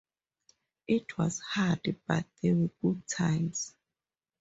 It 0.87 1.15
was 1.19 1.39
hard 1.41 1.95
but 2.07 2.25
they 2.41 2.53
were 2.53 2.71
good 2.81 3.05
times. 3.07 3.75